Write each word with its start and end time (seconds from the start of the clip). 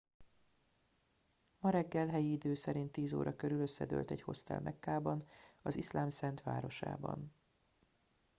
ma 1.59 1.69
reggel 1.69 2.07
helyi 2.07 2.31
idő 2.31 2.53
szerint 2.53 2.91
10 2.91 3.13
óra 3.13 3.35
körül 3.35 3.61
összedőlt 3.61 4.11
egy 4.11 4.21
hostel 4.21 4.61
mekkában 4.61 5.23
az 5.61 5.75
iszlám 5.75 6.09
szent 6.09 6.41
városában 6.43 7.33